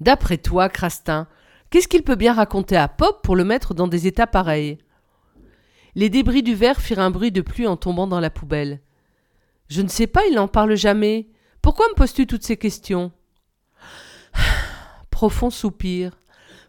D'après 0.00 0.38
toi, 0.38 0.68
Crastin, 0.68 1.28
qu'est-ce 1.68 1.88
qu'il 1.88 2.02
peut 2.02 2.16
bien 2.16 2.32
raconter 2.32 2.76
à 2.76 2.88
Pop 2.88 3.22
pour 3.22 3.36
le 3.36 3.44
mettre 3.44 3.74
dans 3.74 3.88
des 3.88 4.06
états 4.06 4.26
pareils? 4.26 4.78
Les 5.94 6.08
débris 6.08 6.42
du 6.42 6.54
verre 6.54 6.80
firent 6.80 7.00
un 7.00 7.10
bruit 7.10 7.32
de 7.32 7.42
pluie 7.42 7.66
en 7.66 7.76
tombant 7.76 8.06
dans 8.06 8.20
la 8.20 8.30
poubelle. 8.30 8.80
Je 9.68 9.82
ne 9.82 9.88
sais 9.88 10.06
pas, 10.06 10.26
il 10.26 10.34
n'en 10.34 10.48
parle 10.48 10.74
jamais. 10.74 11.28
Pourquoi 11.62 11.86
me 11.88 11.94
poses-tu 11.94 12.26
toutes 12.26 12.44
ces 12.44 12.56
questions? 12.56 13.12
Profond 15.10 15.50
soupir. 15.50 16.18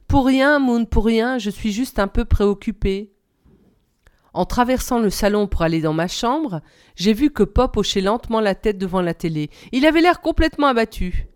Pour 0.08 0.26
rien, 0.26 0.60
Moon, 0.60 0.86
pour 0.86 1.06
rien, 1.06 1.38
je 1.38 1.50
suis 1.50 1.72
juste 1.72 2.00
un 2.00 2.10
peu 2.10 2.26
préoccupé. 2.26 3.14
En 4.34 4.46
traversant 4.46 5.00
le 5.00 5.10
salon 5.10 5.48
pour 5.48 5.62
aller 5.62 5.82
dans 5.82 5.94
ma 5.94 6.08
chambre, 6.08 6.62
j'ai 6.96 7.14
vu 7.14 7.32
que 7.32 7.44
Pop 7.44 7.78
hochait 7.78 8.02
lentement 8.02 8.42
la 8.42 8.56
tête 8.56 8.78
devant 8.78 9.02
la 9.02 9.14
télé. 9.14 9.50
Il 9.72 9.86
avait 9.86 10.02
l'air 10.02 10.20
complètement 10.20 10.68
abattu. 10.68 11.31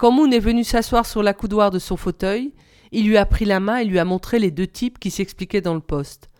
Quand 0.00 0.12
Moon 0.12 0.30
est 0.30 0.38
venu 0.38 0.64
s'asseoir 0.64 1.04
sur 1.04 1.22
la 1.22 1.34
coudoir 1.34 1.70
de 1.70 1.78
son 1.78 1.98
fauteuil, 1.98 2.54
il 2.90 3.06
lui 3.06 3.18
a 3.18 3.26
pris 3.26 3.44
la 3.44 3.60
main 3.60 3.76
et 3.76 3.84
lui 3.84 3.98
a 3.98 4.06
montré 4.06 4.38
les 4.38 4.50
deux 4.50 4.66
types 4.66 4.98
qui 4.98 5.10
s'expliquaient 5.10 5.60
dans 5.60 5.74
le 5.74 5.80
poste. 5.80 6.30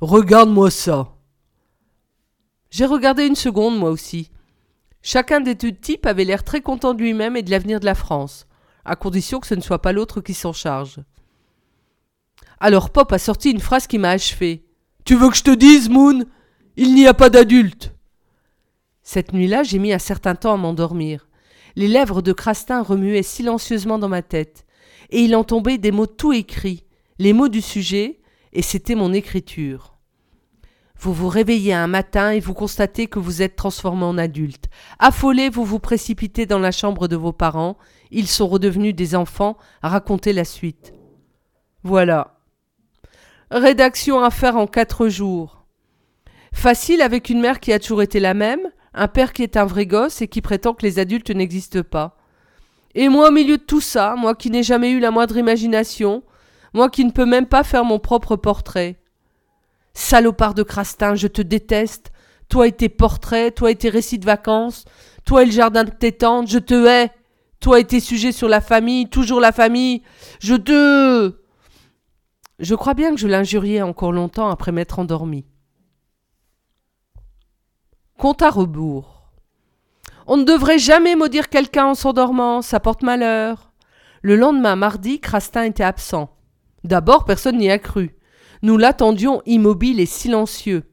Regarde-moi 0.00 0.70
ça. 0.70 1.16
J'ai 2.70 2.86
regardé 2.86 3.26
une 3.26 3.34
seconde, 3.34 3.76
moi 3.76 3.90
aussi. 3.90 4.30
Chacun 5.02 5.40
des 5.40 5.56
deux 5.56 5.72
types 5.72 6.06
avait 6.06 6.22
l'air 6.22 6.44
très 6.44 6.60
content 6.60 6.94
de 6.94 7.02
lui-même 7.02 7.36
et 7.36 7.42
de 7.42 7.50
l'avenir 7.50 7.80
de 7.80 7.84
la 7.84 7.96
France, 7.96 8.46
à 8.84 8.94
condition 8.94 9.40
que 9.40 9.48
ce 9.48 9.56
ne 9.56 9.60
soit 9.60 9.82
pas 9.82 9.90
l'autre 9.90 10.20
qui 10.20 10.32
s'en 10.32 10.52
charge. 10.52 11.00
Alors 12.60 12.90
Pop 12.90 13.12
a 13.12 13.18
sorti 13.18 13.50
une 13.50 13.58
phrase 13.58 13.88
qui 13.88 13.98
m'a 13.98 14.10
achevé. 14.10 14.68
Tu 15.04 15.16
veux 15.16 15.30
que 15.30 15.36
je 15.36 15.42
te 15.42 15.50
dise, 15.50 15.88
Moon? 15.88 16.26
Il 16.76 16.94
n'y 16.94 17.08
a 17.08 17.14
pas 17.14 17.28
d'adultes 17.28 17.92
Cette 19.02 19.32
nuit-là, 19.32 19.64
j'ai 19.64 19.80
mis 19.80 19.92
un 19.92 19.98
certain 19.98 20.36
temps 20.36 20.54
à 20.54 20.58
m'endormir. 20.58 21.26
Les 21.76 21.88
lèvres 21.88 22.22
de 22.22 22.32
Crastin 22.32 22.82
remuaient 22.82 23.22
silencieusement 23.22 23.98
dans 23.98 24.08
ma 24.08 24.22
tête, 24.22 24.64
et 25.10 25.20
il 25.20 25.34
en 25.34 25.44
tombait 25.44 25.78
des 25.78 25.90
mots 25.90 26.06
tout 26.06 26.32
écrits, 26.32 26.84
les 27.18 27.32
mots 27.32 27.48
du 27.48 27.60
sujet, 27.60 28.20
et 28.52 28.62
c'était 28.62 28.94
mon 28.94 29.12
écriture. 29.12 29.94
Vous 30.98 31.12
vous 31.12 31.28
réveillez 31.28 31.74
un 31.74 31.86
matin 31.86 32.30
et 32.30 32.40
vous 32.40 32.54
constatez 32.54 33.08
que 33.08 33.18
vous 33.18 33.42
êtes 33.42 33.56
transformé 33.56 34.04
en 34.04 34.16
adulte. 34.16 34.68
Affolé, 34.98 35.50
vous 35.50 35.64
vous 35.64 35.80
précipitez 35.80 36.46
dans 36.46 36.60
la 36.60 36.70
chambre 36.70 37.08
de 37.08 37.16
vos 37.16 37.32
parents. 37.32 37.76
Ils 38.10 38.28
sont 38.28 38.46
redevenus 38.46 38.94
des 38.94 39.14
enfants. 39.14 39.58
Racontez 39.82 40.32
la 40.32 40.44
suite. 40.44 40.94
Voilà. 41.82 42.38
Rédaction 43.50 44.22
à 44.22 44.30
faire 44.30 44.56
en 44.56 44.66
quatre 44.66 45.08
jours. 45.08 45.66
Facile 46.52 47.02
avec 47.02 47.28
une 47.28 47.40
mère 47.40 47.60
qui 47.60 47.72
a 47.72 47.80
toujours 47.80 48.00
été 48.00 48.20
la 48.20 48.32
même, 48.32 48.70
un 48.94 49.08
père 49.08 49.32
qui 49.32 49.42
est 49.42 49.56
un 49.56 49.64
vrai 49.64 49.86
gosse 49.86 50.22
et 50.22 50.28
qui 50.28 50.40
prétend 50.40 50.74
que 50.74 50.86
les 50.86 50.98
adultes 50.98 51.30
n'existent 51.30 51.82
pas. 51.82 52.16
Et 52.94 53.08
moi 53.08 53.28
au 53.28 53.32
milieu 53.32 53.58
de 53.58 53.62
tout 53.62 53.80
ça, 53.80 54.14
moi 54.16 54.34
qui 54.34 54.50
n'ai 54.50 54.62
jamais 54.62 54.90
eu 54.90 55.00
la 55.00 55.10
moindre 55.10 55.36
imagination, 55.36 56.22
moi 56.72 56.88
qui 56.88 57.04
ne 57.04 57.10
peux 57.10 57.26
même 57.26 57.46
pas 57.46 57.64
faire 57.64 57.84
mon 57.84 57.98
propre 57.98 58.36
portrait. 58.36 59.00
Salopard 59.94 60.54
de 60.54 60.62
Crastin, 60.62 61.14
je 61.14 61.28
te 61.28 61.42
déteste. 61.42 62.12
Toi 62.48 62.68
et 62.68 62.72
tes 62.72 62.88
portraits, 62.88 63.54
toi 63.54 63.70
et 63.70 63.76
tes 63.76 63.88
récits 63.88 64.18
de 64.18 64.26
vacances, 64.26 64.84
toi 65.24 65.42
et 65.42 65.46
le 65.46 65.52
jardin 65.52 65.84
de 65.84 65.90
tes 65.90 66.12
tantes, 66.12 66.48
je 66.48 66.58
te 66.58 66.86
hais. 66.86 67.10
Toi 67.60 67.80
et 67.80 67.84
tes 67.84 68.00
sujets 68.00 68.32
sur 68.32 68.48
la 68.48 68.60
famille, 68.60 69.08
toujours 69.08 69.40
la 69.40 69.52
famille. 69.52 70.02
Je 70.40 70.54
te. 70.54 71.34
Je 72.58 72.74
crois 72.74 72.94
bien 72.94 73.10
que 73.10 73.16
je 73.16 73.26
l'injuriais 73.26 73.82
encore 73.82 74.12
longtemps 74.12 74.50
après 74.50 74.70
m'être 74.70 74.98
endormi. 74.98 75.46
Compte 78.18 78.42
à 78.42 78.50
rebours. 78.50 79.24
On 80.26 80.36
ne 80.36 80.44
devrait 80.44 80.78
jamais 80.78 81.16
maudire 81.16 81.48
quelqu'un 81.48 81.86
en 81.86 81.94
s'endormant, 81.94 82.62
ça 82.62 82.80
porte 82.80 83.02
malheur. 83.02 83.72
Le 84.22 84.36
lendemain, 84.36 84.76
mardi, 84.76 85.20
Crastin 85.20 85.64
était 85.64 85.84
absent. 85.84 86.30
D'abord, 86.84 87.24
personne 87.24 87.58
n'y 87.58 87.70
a 87.70 87.78
cru. 87.78 88.14
Nous 88.62 88.78
l'attendions 88.78 89.42
immobile 89.44 90.00
et 90.00 90.06
silencieux. 90.06 90.84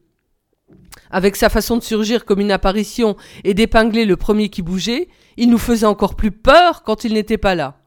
Avec 1.12 1.36
sa 1.36 1.50
façon 1.50 1.78
de 1.78 1.84
surgir 1.84 2.26
comme 2.26 2.42
une 2.42 2.52
apparition 2.52 3.16
et 3.44 3.54
d'épingler 3.54 4.06
le 4.06 4.18
premier 4.18 4.50
qui 4.50 4.62
bougeait, 4.62 5.08
il 5.38 5.50
nous 5.50 5.58
faisait 5.58 5.86
encore 5.86 6.16
plus 6.16 6.32
peur 6.32 6.84
quand 6.84 7.04
il 7.04 7.14
n'était 7.14 7.38
pas 7.38 7.56
là. 7.56 7.78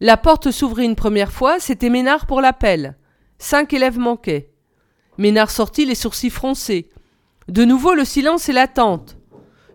La 0.00 0.16
porte 0.16 0.50
s'ouvrit 0.50 0.84
une 0.84 0.96
première 0.96 1.32
fois, 1.32 1.58
c'était 1.58 1.88
Ménard 1.88 2.26
pour 2.26 2.42
l'appel. 2.42 2.96
Cinq 3.38 3.72
élèves 3.72 3.98
manquaient. 3.98 4.50
Ménard 5.16 5.50
sortit 5.50 5.86
les 5.86 5.94
sourcils 5.94 6.28
froncés. 6.28 6.90
De 7.48 7.64
nouveau 7.64 7.94
le 7.94 8.04
silence 8.04 8.48
et 8.48 8.52
l'attente. 8.52 9.16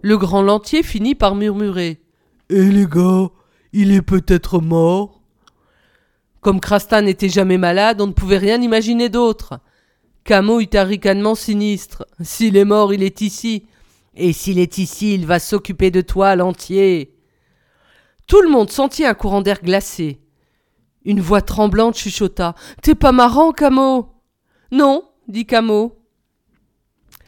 Le 0.01 0.17
grand 0.17 0.41
lantier 0.41 0.83
finit 0.83 1.15
par 1.15 1.35
murmurer. 1.35 2.01
Eh 2.49 2.65
les 2.65 2.85
gars, 2.85 3.29
il 3.71 3.93
est 3.93 4.01
peut-être 4.01 4.59
mort. 4.59 5.21
Comme 6.41 6.59
Crastin 6.59 7.03
n'était 7.03 7.29
jamais 7.29 7.57
malade, 7.57 8.01
on 8.01 8.07
ne 8.07 8.11
pouvait 8.11 8.39
rien 8.39 8.61
imaginer 8.61 9.07
d'autre. 9.07 9.61
Camo 10.25 10.59
eut 10.59 10.69
un 10.73 10.83
ricanement 10.83 11.35
sinistre. 11.35 12.05
S'il 12.19 12.57
est 12.57 12.65
mort, 12.65 12.93
il 12.93 13.03
est 13.03 13.21
ici. 13.21 13.67
Et 14.15 14.33
s'il 14.33 14.59
est 14.59 14.77
ici, 14.77 15.13
il 15.13 15.25
va 15.25 15.39
s'occuper 15.39 15.91
de 15.91 16.01
toi 16.01 16.35
l'entier. 16.35 17.15
Tout 18.27 18.41
le 18.41 18.49
monde 18.49 18.69
sentit 18.69 19.05
un 19.05 19.13
courant 19.13 19.41
d'air 19.41 19.61
glacé. 19.61 20.19
Une 21.05 21.21
voix 21.21 21.41
tremblante 21.41 21.95
chuchota. 21.95 22.55
T'es 22.81 22.95
pas 22.95 23.13
marrant, 23.13 23.53
Camo? 23.53 24.09
Non, 24.71 25.05
dit 25.27 25.45
Camo. 25.45 26.00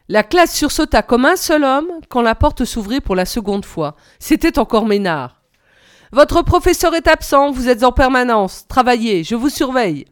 La 0.08 0.22
classe 0.22 0.54
sursauta 0.54 1.02
comme 1.02 1.24
un 1.24 1.36
seul 1.36 1.64
homme 1.64 1.88
quand 2.10 2.20
la 2.20 2.34
porte 2.34 2.64
s'ouvrit 2.64 3.00
pour 3.00 3.16
la 3.16 3.24
seconde 3.24 3.64
fois. 3.64 3.96
C'était 4.18 4.58
encore 4.58 4.84
Ménard. 4.84 5.40
Votre 6.12 6.42
professeur 6.42 6.94
est 6.94 7.08
absent, 7.08 7.50
vous 7.50 7.68
êtes 7.68 7.84
en 7.84 7.92
permanence. 7.92 8.66
Travaillez, 8.68 9.24
je 9.24 9.34
vous 9.34 9.48
surveille. 9.48 10.04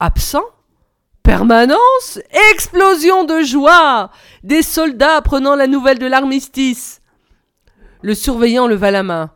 Absent? 0.00 0.44
Permanence? 1.22 2.18
Explosion 2.50 3.24
de 3.24 3.42
joie 3.42 4.10
Des 4.42 4.62
soldats 4.62 5.16
apprenant 5.16 5.54
la 5.54 5.66
nouvelle 5.66 5.98
de 5.98 6.06
l'armistice. 6.06 7.02
Le 8.00 8.14
surveillant 8.14 8.66
leva 8.66 8.90
la 8.90 9.02
main. 9.02 9.30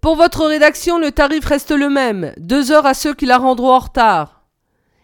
Pour 0.00 0.16
votre 0.16 0.44
rédaction, 0.44 0.98
le 0.98 1.12
tarif 1.12 1.44
reste 1.44 1.70
le 1.70 1.88
même. 1.88 2.32
Deux 2.36 2.72
heures 2.72 2.86
à 2.86 2.94
ceux 2.94 3.14
qui 3.14 3.26
la 3.26 3.38
rendront 3.38 3.70
en 3.70 3.78
retard. 3.78 4.42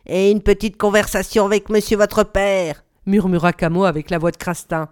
Et 0.04 0.32
une 0.32 0.42
petite 0.42 0.76
conversation 0.76 1.44
avec 1.44 1.68
monsieur 1.68 1.96
votre 1.96 2.24
père, 2.24 2.82
murmura 3.06 3.52
Camo 3.52 3.84
avec 3.84 4.10
la 4.10 4.18
voix 4.18 4.30
de 4.30 4.36
Crastin. 4.36 4.88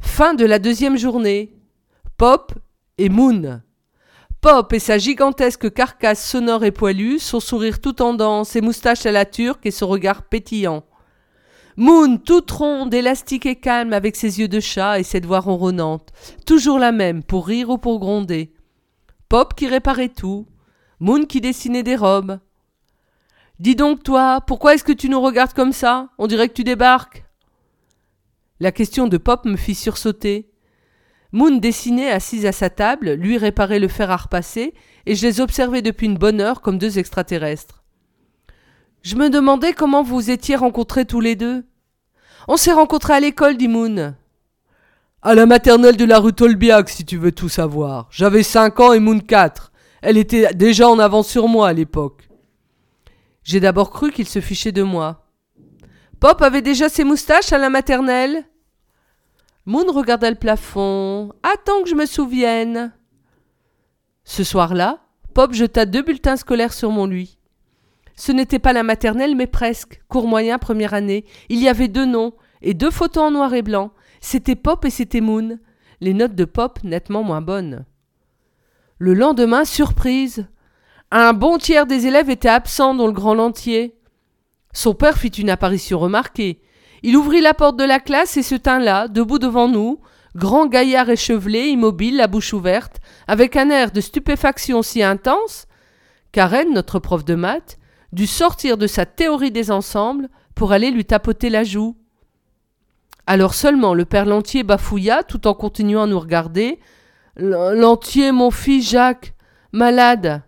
Fin 0.00 0.34
de 0.34 0.44
la 0.44 0.58
deuxième 0.58 0.96
journée. 0.96 1.54
Pop 2.16 2.52
et 2.98 3.08
Moon. 3.08 3.60
Pop 4.40 4.72
et 4.72 4.78
sa 4.78 4.98
gigantesque 4.98 5.72
carcasse 5.72 6.24
sonore 6.24 6.64
et 6.64 6.70
poilue, 6.70 7.18
son 7.18 7.40
sourire 7.40 7.80
tout 7.80 7.92
tendant, 7.92 8.44
ses 8.44 8.60
moustaches 8.60 9.06
à 9.06 9.12
la 9.12 9.24
turque 9.24 9.66
et 9.66 9.70
son 9.70 9.88
regard 9.88 10.22
pétillant. 10.22 10.84
Moon, 11.76 12.18
toute 12.18 12.50
ronde, 12.50 12.92
élastique 12.92 13.46
et 13.46 13.56
calme, 13.56 13.92
avec 13.92 14.16
ses 14.16 14.40
yeux 14.40 14.48
de 14.48 14.58
chat 14.58 14.98
et 14.98 15.04
cette 15.04 15.26
voix 15.26 15.38
ronronnante, 15.38 16.10
toujours 16.44 16.78
la 16.80 16.90
même, 16.90 17.22
pour 17.22 17.46
rire 17.46 17.70
ou 17.70 17.78
pour 17.78 18.00
gronder. 18.00 18.52
Pop 19.28 19.54
qui 19.54 19.68
réparait 19.68 20.08
tout. 20.08 20.46
Moon 20.98 21.24
qui 21.24 21.40
dessinait 21.40 21.84
des 21.84 21.94
robes. 21.94 22.40
Dis 23.58 23.74
donc, 23.74 24.04
toi, 24.04 24.40
pourquoi 24.40 24.74
est-ce 24.74 24.84
que 24.84 24.92
tu 24.92 25.08
nous 25.08 25.20
regardes 25.20 25.52
comme 25.52 25.72
ça? 25.72 26.10
On 26.18 26.28
dirait 26.28 26.48
que 26.48 26.54
tu 26.54 26.64
débarques. 26.64 27.24
La 28.60 28.70
question 28.70 29.08
de 29.08 29.18
Pop 29.18 29.44
me 29.44 29.56
fit 29.56 29.74
sursauter. 29.74 30.48
Moon 31.32 31.56
dessinait 31.56 32.10
assise 32.10 32.46
à 32.46 32.52
sa 32.52 32.70
table, 32.70 33.12
lui 33.12 33.36
réparait 33.36 33.80
le 33.80 33.88
fer 33.88 34.10
à 34.10 34.16
repasser, 34.16 34.74
et 35.06 35.14
je 35.14 35.26
les 35.26 35.40
observais 35.40 35.82
depuis 35.82 36.06
une 36.06 36.16
bonne 36.16 36.40
heure 36.40 36.60
comme 36.60 36.78
deux 36.78 36.98
extraterrestres. 36.98 37.82
Je 39.02 39.16
me 39.16 39.28
demandais 39.28 39.72
comment 39.72 40.02
vous 40.02 40.30
étiez 40.30 40.56
rencontrés 40.56 41.04
tous 41.04 41.20
les 41.20 41.36
deux. 41.36 41.64
On 42.46 42.56
s'est 42.56 42.72
rencontrés 42.72 43.14
à 43.14 43.20
l'école, 43.20 43.56
dit 43.56 43.68
Moon. 43.68 44.14
À 45.20 45.34
la 45.34 45.46
maternelle 45.46 45.96
de 45.96 46.04
la 46.04 46.20
rue 46.20 46.32
Tolbiac, 46.32 46.88
si 46.88 47.04
tu 47.04 47.16
veux 47.16 47.32
tout 47.32 47.48
savoir. 47.48 48.06
J'avais 48.10 48.44
cinq 48.44 48.78
ans 48.80 48.92
et 48.92 49.00
Moon 49.00 49.18
quatre. 49.18 49.72
Elle 50.00 50.16
était 50.16 50.54
déjà 50.54 50.88
en 50.88 50.98
avance 50.98 51.28
sur 51.28 51.48
moi 51.48 51.68
à 51.68 51.72
l'époque. 51.72 52.27
J'ai 53.48 53.60
d'abord 53.60 53.88
cru 53.88 54.12
qu'il 54.12 54.28
se 54.28 54.42
fichait 54.42 54.72
de 54.72 54.82
moi. 54.82 55.24
Pop 56.20 56.42
avait 56.42 56.60
déjà 56.60 56.90
ses 56.90 57.02
moustaches 57.02 57.50
à 57.50 57.56
la 57.56 57.70
maternelle 57.70 58.44
Moon 59.64 59.90
regarda 59.90 60.28
le 60.28 60.36
plafond. 60.36 61.32
Attends 61.42 61.82
que 61.82 61.88
je 61.88 61.94
me 61.94 62.04
souvienne. 62.04 62.92
Ce 64.22 64.44
soir-là, 64.44 65.00
Pop 65.32 65.54
jeta 65.54 65.86
deux 65.86 66.02
bulletins 66.02 66.36
scolaires 66.36 66.74
sur 66.74 66.90
mon 66.90 67.06
lit. 67.06 67.38
Ce 68.16 68.32
n'était 68.32 68.58
pas 68.58 68.74
la 68.74 68.82
maternelle, 68.82 69.34
mais 69.34 69.46
presque. 69.46 70.02
Cours 70.08 70.28
moyen, 70.28 70.58
première 70.58 70.92
année. 70.92 71.24
Il 71.48 71.58
y 71.58 71.70
avait 71.70 71.88
deux 71.88 72.04
noms 72.04 72.34
et 72.60 72.74
deux 72.74 72.90
photos 72.90 73.24
en 73.24 73.30
noir 73.30 73.54
et 73.54 73.62
blanc. 73.62 73.92
C'était 74.20 74.56
Pop 74.56 74.84
et 74.84 74.90
c'était 74.90 75.22
Moon. 75.22 75.58
Les 76.02 76.12
notes 76.12 76.34
de 76.34 76.44
Pop 76.44 76.80
nettement 76.84 77.22
moins 77.22 77.40
bonnes. 77.40 77.86
Le 78.98 79.14
lendemain, 79.14 79.64
surprise. 79.64 80.46
Un 81.10 81.32
bon 81.32 81.56
tiers 81.56 81.86
des 81.86 82.06
élèves 82.06 82.28
étaient 82.28 82.48
absents 82.48 82.94
dans 82.94 83.06
le 83.06 83.12
grand 83.12 83.34
lentier. 83.34 83.96
Son 84.74 84.94
père 84.94 85.16
fit 85.16 85.28
une 85.28 85.48
apparition 85.48 85.98
remarquée. 85.98 86.60
Il 87.02 87.16
ouvrit 87.16 87.40
la 87.40 87.54
porte 87.54 87.78
de 87.78 87.84
la 87.84 87.98
classe 87.98 88.36
et 88.36 88.42
se 88.42 88.54
tint 88.54 88.78
là, 88.78 89.08
debout 89.08 89.38
devant 89.38 89.68
nous, 89.68 90.00
grand 90.34 90.66
gaillard 90.66 91.08
échevelé, 91.08 91.68
immobile, 91.68 92.16
la 92.16 92.26
bouche 92.26 92.52
ouverte, 92.52 93.00
avec 93.26 93.56
un 93.56 93.70
air 93.70 93.90
de 93.90 94.02
stupéfaction 94.02 94.82
si 94.82 95.02
intense, 95.02 95.66
Karen, 96.32 96.74
notre 96.74 96.98
prof 96.98 97.24
de 97.24 97.34
maths, 97.34 97.78
dut 98.12 98.26
sortir 98.26 98.76
de 98.76 98.86
sa 98.86 99.06
théorie 99.06 99.50
des 99.50 99.70
ensembles 99.70 100.28
pour 100.54 100.72
aller 100.72 100.90
lui 100.90 101.06
tapoter 101.06 101.48
la 101.48 101.64
joue. 101.64 101.96
Alors 103.26 103.54
seulement 103.54 103.94
le 103.94 104.04
père 104.04 104.26
Lantier 104.26 104.62
bafouilla 104.62 105.22
tout 105.22 105.46
en 105.46 105.54
continuant 105.54 106.02
à 106.02 106.06
nous 106.06 106.20
regarder. 106.20 106.80
Lantier, 107.36 108.32
mon 108.32 108.50
fils 108.50 108.90
Jacques, 108.90 109.34
malade. 109.72 110.42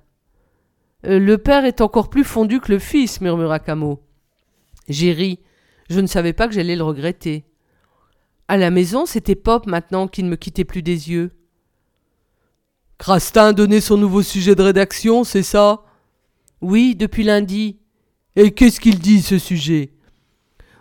Euh, 1.07 1.19
le 1.19 1.39
père 1.39 1.65
est 1.65 1.81
encore 1.81 2.11
plus 2.11 2.25
fondu 2.25 2.61
que 2.61 2.73
le 2.73 2.79
fils, 2.79 3.21
murmura 3.21 3.59
Camo. 3.59 4.01
J'ai 4.89 5.13
ri. 5.13 5.39
Je 5.89 6.01
ne 6.01 6.07
savais 6.07 6.33
pas 6.33 6.47
que 6.47 6.55
j'allais 6.55 6.77
le 6.77 6.85
regretter. 6.85 7.45
À 8.49 8.57
la 8.57 8.71
maison, 8.71 9.07
c'était 9.07 9.35
Pop 9.35 9.67
maintenant 9.67 10.09
qui 10.09 10.23
ne 10.23 10.29
me 10.29 10.37
quittait 10.37 10.65
plus 10.65 10.83
des 10.83 11.11
yeux. 11.11 11.31
Crastin 12.99 13.47
a 13.47 13.53
donné 13.53 13.81
son 13.81 13.97
nouveau 13.97 14.23
sujet 14.23 14.55
de 14.55 14.63
rédaction, 14.63 15.25
c'est 15.25 15.43
ça? 15.43 15.85
Oui, 16.61 16.95
depuis 16.95 17.25
lundi. 17.25 17.79
Et 18.37 18.53
qu'est-ce 18.53 18.81
qu'il 18.81 18.99
dit, 18.99 19.23
ce 19.23 19.39
sujet? 19.39 19.93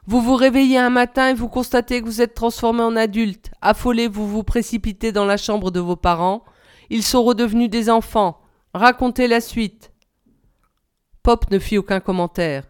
Vous 0.05 0.21
vous 0.21 0.35
réveillez 0.35 0.77
un 0.77 0.89
matin 0.89 1.29
et 1.29 1.33
vous 1.33 1.47
constatez 1.47 2.01
que 2.01 2.05
vous 2.05 2.21
êtes 2.21 2.33
transformé 2.33 2.81
en 2.81 2.95
adulte. 2.95 3.51
Affolé, 3.61 4.07
vous 4.07 4.27
vous 4.27 4.43
précipitez 4.43 5.11
dans 5.11 5.25
la 5.25 5.37
chambre 5.37 5.71
de 5.71 5.79
vos 5.79 5.95
parents. 5.95 6.43
Ils 6.89 7.03
sont 7.03 7.23
redevenus 7.23 7.69
des 7.69 7.89
enfants. 7.89 8.41
Racontez 8.73 9.27
la 9.27 9.39
suite. 9.39 9.91
Pop 11.29 11.51
ne 11.51 11.59
fit 11.59 11.77
aucun 11.77 11.99
commentaire. 11.99 12.63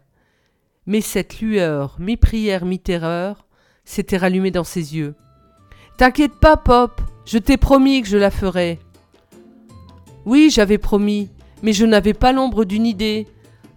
Mais 0.85 0.99
cette 0.99 1.39
lueur, 1.39 1.95
mi-prière, 1.97 2.65
mi-terreur, 2.65 3.47
s'était 3.85 4.17
rallumée 4.17 4.51
dans 4.51 4.65
ses 4.65 4.97
yeux. 4.97 5.15
T'inquiète 5.97 6.35
pas, 6.41 6.57
Pop, 6.57 6.99
je 7.25 7.37
t'ai 7.37 7.55
promis 7.55 8.01
que 8.01 8.09
je 8.09 8.17
la 8.17 8.29
ferais. 8.29 8.77
Oui, 10.25 10.49
j'avais 10.51 10.77
promis, 10.77 11.29
mais 11.63 11.71
je 11.71 11.85
n'avais 11.85 12.13
pas 12.13 12.33
l'ombre 12.33 12.65
d'une 12.65 12.85
idée. 12.85 13.27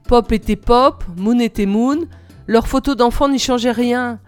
Pop 0.09 0.33
était 0.33 0.57
Pop, 0.57 1.05
Moon 1.17 1.39
était 1.39 1.65
Moon, 1.65 2.01
leurs 2.49 2.67
photos 2.67 2.97
d'enfants 2.97 3.29
n'y 3.29 3.39
changeaient 3.39 3.71
rien. 3.71 4.19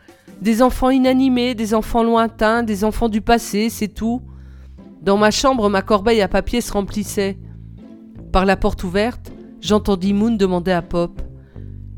Des 0.40 0.62
enfants 0.62 0.90
inanimés, 0.90 1.56
des 1.56 1.74
enfants 1.74 2.04
lointains, 2.04 2.62
des 2.62 2.84
enfants 2.84 3.08
du 3.08 3.22
passé, 3.22 3.70
c'est 3.70 3.88
tout. 3.88 4.22
Dans 5.02 5.16
ma 5.16 5.32
chambre, 5.32 5.68
ma 5.68 5.82
corbeille 5.82 6.22
à 6.22 6.28
papier 6.28 6.60
se 6.60 6.72
remplissait. 6.72 7.38
Par 8.30 8.44
la 8.44 8.56
porte 8.56 8.84
ouverte, 8.84 9.32
j'entendis 9.64 10.12
Moon 10.12 10.36
demander 10.36 10.72
à 10.72 10.82
Pop 10.82 11.20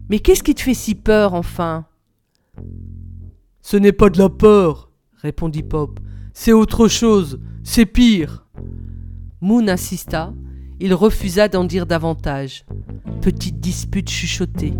Mais 0.08 0.20
qu'est-ce 0.20 0.42
qui 0.42 0.54
te 0.54 0.62
fait 0.62 0.74
si 0.74 0.94
peur, 0.94 1.34
enfin? 1.34 1.86
Ce 3.60 3.76
n'est 3.76 3.92
pas 3.92 4.08
de 4.08 4.18
la 4.18 4.28
peur, 4.28 4.90
répondit 5.20 5.64
Pop. 5.64 5.98
C'est 6.32 6.52
autre 6.52 6.86
chose, 6.86 7.40
c'est 7.64 7.86
pire. 7.86 8.46
Moon 9.40 9.66
insista. 9.68 10.32
Il 10.78 10.94
refusa 10.94 11.48
d'en 11.48 11.64
dire 11.64 11.86
davantage. 11.86 12.64
Petite 13.22 13.60
dispute 13.60 14.10
chuchotée. 14.10 14.74